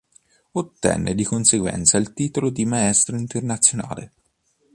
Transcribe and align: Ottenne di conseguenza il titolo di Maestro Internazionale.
Ottenne 0.53 1.13
di 1.13 1.23
conseguenza 1.23 1.99
il 1.99 2.13
titolo 2.13 2.49
di 2.49 2.65
Maestro 2.65 3.17
Internazionale. 3.17 4.13